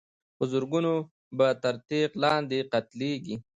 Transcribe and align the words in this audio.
په 0.37 0.43
زرګونو 0.51 0.93
به 1.37 1.47
تر 1.63 1.75
تېغ 1.87 2.09
لاندي 2.23 2.59
قتلیږي 2.73 3.35